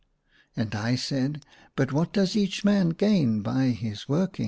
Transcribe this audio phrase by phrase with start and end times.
[0.57, 1.45] And I said,"
[1.75, 4.39] But what does each man gain by his working